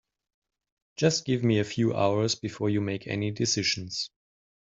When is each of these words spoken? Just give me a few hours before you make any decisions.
Just 0.95 1.25
give 1.25 1.43
me 1.43 1.59
a 1.59 1.63
few 1.63 1.93
hours 1.93 2.33
before 2.33 2.71
you 2.71 2.81
make 2.81 3.05
any 3.05 3.29
decisions. 3.29 4.09